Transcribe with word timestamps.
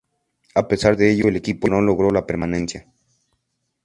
A 0.55 0.67
pesar 0.67 0.97
de 0.97 1.11
ello 1.11 1.27
el 1.27 1.35
equipo 1.35 1.67
no 1.69 1.79
logró 1.79 2.09
la 2.09 2.25
permanencia. 2.25 2.87